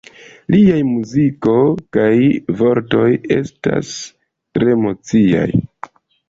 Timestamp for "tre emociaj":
4.55-5.47